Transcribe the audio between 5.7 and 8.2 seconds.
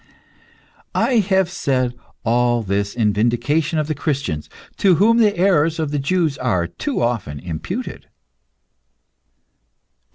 of the Jews are too often imputed.